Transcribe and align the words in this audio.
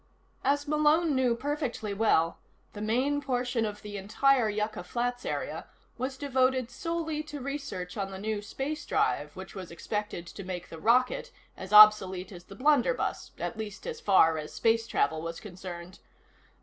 As 0.43 0.67
Malone 0.67 1.13
knew 1.13 1.35
perfectly 1.35 1.93
well, 1.93 2.39
the 2.73 2.81
main 2.81 3.21
portion 3.21 3.67
of 3.67 3.83
the 3.83 3.97
entire 3.97 4.49
Yucca 4.49 4.83
Flats 4.83 5.27
area 5.27 5.67
was 5.95 6.17
devoted 6.17 6.71
solely 6.71 7.21
to 7.21 7.39
research 7.39 7.95
on 7.97 8.09
the 8.09 8.17
new 8.17 8.41
space 8.41 8.83
drive 8.83 9.35
which 9.35 9.53
was 9.53 9.69
expected 9.69 10.25
to 10.25 10.43
make 10.43 10.69
the 10.69 10.79
rocket 10.79 11.31
as 11.55 11.71
obsolete 11.71 12.31
as 12.31 12.45
the 12.45 12.55
blunderbuss 12.55 13.29
at 13.37 13.59
least 13.59 13.85
as 13.85 14.01
far 14.01 14.39
as 14.39 14.51
space 14.55 14.87
travel 14.87 15.21
was 15.21 15.39
concerned. 15.39 15.99